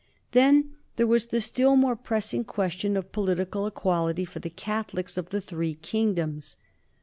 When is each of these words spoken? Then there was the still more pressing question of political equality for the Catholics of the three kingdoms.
Then 0.31 0.77
there 0.95 1.05
was 1.05 1.27
the 1.27 1.39
still 1.39 1.75
more 1.75 1.95
pressing 1.95 2.43
question 2.43 2.97
of 2.97 3.11
political 3.11 3.67
equality 3.67 4.25
for 4.25 4.39
the 4.39 4.49
Catholics 4.49 5.15
of 5.15 5.29
the 5.29 5.41
three 5.41 5.75
kingdoms. 5.75 6.57